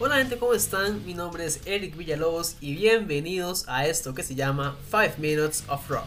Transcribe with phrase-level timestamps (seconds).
[0.00, 1.04] Hola gente, ¿cómo están?
[1.04, 5.90] Mi nombre es Eric Villalobos y bienvenidos a esto que se llama 5 Minutes of
[5.90, 6.06] Rock.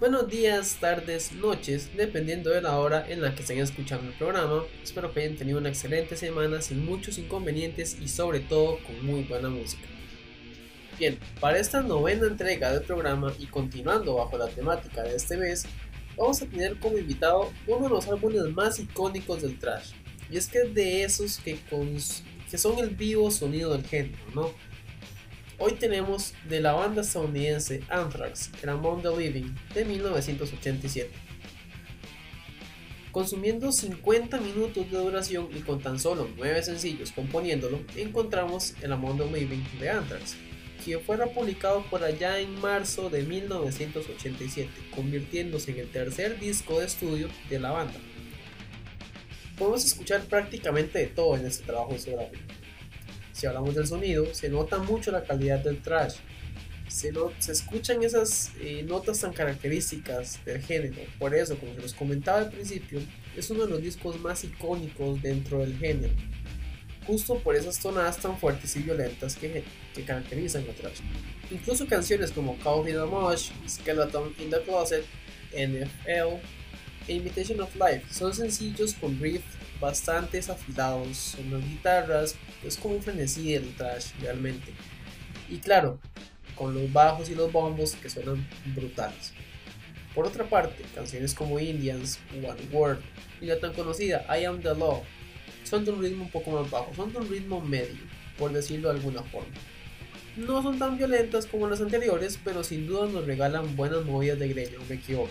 [0.00, 4.64] Buenos días, tardes, noches, dependiendo de la hora en la que estén escuchando el programa.
[4.82, 9.24] Espero que hayan tenido una excelente semana sin muchos inconvenientes y sobre todo con muy
[9.24, 9.86] buena música.
[10.98, 15.66] Bien, para esta novena entrega del programa y continuando bajo la temática de este mes,
[16.16, 19.92] vamos a tener como invitado uno de los álbumes más icónicos del trash.
[20.30, 21.58] Y es que es de esos que,
[22.56, 24.52] son el vivo sonido del género, ¿no?
[25.58, 31.10] Hoy tenemos de la banda estadounidense Anthrax, el Among the Living, de 1987.
[33.12, 39.18] Consumiendo 50 minutos de duración y con tan solo 9 sencillos componiéndolo, encontramos el Among
[39.18, 40.36] the Living de Anthrax,
[40.84, 46.86] que fuera publicado por allá en marzo de 1987, convirtiéndose en el tercer disco de
[46.86, 47.98] estudio de la banda.
[49.56, 52.42] Podemos escuchar prácticamente de todo en este trabajo discográfico.
[53.32, 56.16] Si hablamos del sonido, se nota mucho la calidad del trash.
[56.88, 60.96] Se, se escuchan esas eh, notas tan características del género.
[61.18, 63.00] Por eso, como se los comentaba al principio,
[63.36, 66.12] es uno de los discos más icónicos dentro del género
[67.06, 71.00] justo por esas tonadas tan fuertes y violentas que, que caracterizan el trash.
[71.50, 75.04] Incluso canciones como Call Me The Mosh, Skeleton in the Closet,
[75.52, 76.40] NFL
[77.06, 79.44] e Imitation of Life son sencillos con riffs
[79.80, 84.72] bastante afilados en las guitarras, es como un frenesí del trash realmente.
[85.50, 85.98] Y claro,
[86.54, 89.32] con los bajos y los bombos que suenan brutales.
[90.14, 93.00] Por otra parte, canciones como Indians, One Word
[93.40, 95.02] y la tan conocida I Am the Law
[95.64, 98.00] son de un ritmo un poco más bajo, son de un ritmo medio,
[98.38, 99.54] por decirlo de alguna forma.
[100.36, 104.48] No son tan violentas como las anteriores, pero sin duda nos regalan buenas movidas de
[104.48, 105.30] greño, me equivoco.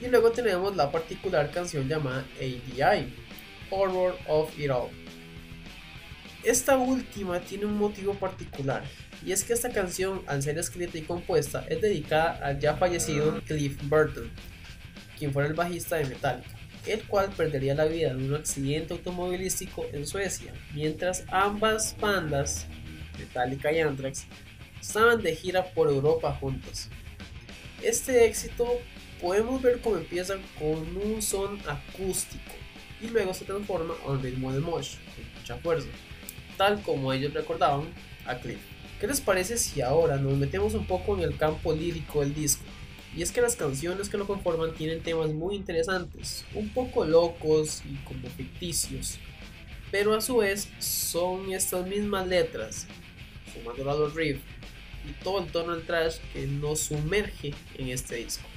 [0.00, 3.12] Y luego tenemos la particular canción llamada ADI,
[3.70, 4.90] Horror of It All.
[6.44, 8.82] Esta última tiene un motivo particular,
[9.24, 13.40] y es que esta canción, al ser escrita y compuesta, es dedicada al ya fallecido
[13.46, 14.28] Cliff Burton,
[15.18, 19.86] quien fuera el bajista de Metallica el cual perdería la vida en un accidente automovilístico
[19.92, 22.66] en Suecia, mientras ambas bandas,
[23.18, 24.24] Metallica y Anthrax,
[24.80, 26.88] estaban de gira por Europa juntos.
[27.82, 28.66] Este éxito
[29.20, 32.52] podemos ver cómo empieza con un son acústico
[33.00, 35.88] y luego se transforma a un ritmo de mosh con mucha fuerza,
[36.56, 37.86] tal como ellos recordaban
[38.26, 38.60] a Cliff.
[39.00, 42.64] ¿Qué les parece si ahora nos metemos un poco en el campo lírico del disco?
[43.14, 47.82] Y es que las canciones que lo conforman tienen temas muy interesantes, un poco locos
[47.84, 49.18] y como ficticios,
[49.90, 52.86] pero a su vez son estas mismas letras,
[53.52, 54.40] sumando a los riffs
[55.08, 58.48] y todo el tono del trash que nos sumerge en este disco.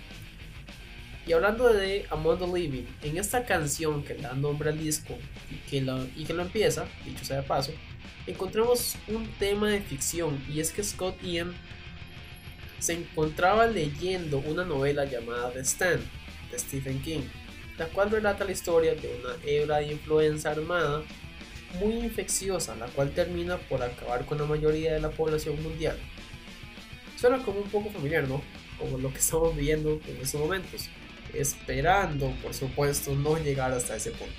[1.27, 5.17] Y hablando de Among the Living, en esta canción que da nombre al disco
[5.51, 7.71] y que, lo, y que lo empieza, dicho sea de paso,
[8.27, 11.53] encontramos un tema de ficción y es que Scott Ian
[12.79, 16.03] se encontraba leyendo una novela llamada The Stand
[16.51, 17.21] de Stephen King,
[17.77, 21.03] la cual relata la historia de una hebra de influenza armada
[21.79, 25.97] muy infecciosa, la cual termina por acabar con la mayoría de la población mundial.
[27.19, 28.41] Suena como un poco familiar, ¿no?
[28.77, 30.89] Como lo que estamos viviendo en estos momentos,
[31.33, 34.33] esperando, por supuesto, no llegar hasta ese punto.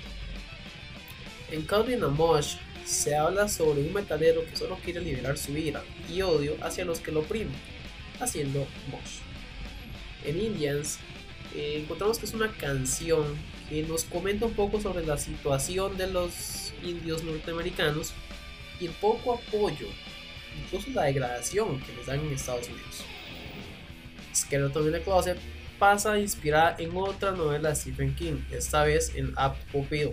[1.51, 2.55] En Calvin Amosh
[2.85, 6.99] se habla sobre un metalero que solo quiere liberar su ira y odio hacia los
[6.99, 7.55] que lo oprimen
[8.19, 9.19] haciendo Mosh.
[10.25, 10.99] En Indians
[11.55, 13.35] eh, encontramos que es una canción
[13.69, 18.13] que nos comenta un poco sobre la situación de los indios norteamericanos
[18.79, 19.87] y el poco apoyo,
[20.63, 23.03] incluso la degradación que les dan en Estados Unidos.
[24.33, 25.37] Skeleton in the Closet
[25.79, 30.11] pasa a inspirar en otra novela de Stephen King, esta vez en Up Pupil,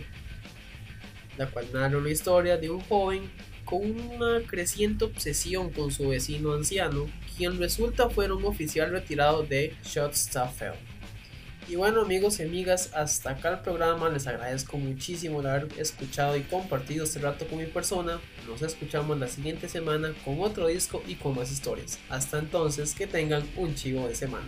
[1.36, 3.30] la cual narra una historia de un joven
[3.64, 9.74] con una creciente obsesión con su vecino anciano quien resulta fue un oficial retirado de
[9.84, 10.74] Shotstaffel.
[11.66, 16.36] Y bueno amigos y amigas, hasta acá el programa, les agradezco muchísimo el haber escuchado
[16.36, 18.20] y compartido este rato con mi persona.
[18.46, 21.98] Nos escuchamos la siguiente semana con otro disco y con más historias.
[22.10, 24.46] Hasta entonces, que tengan un chivo de semana.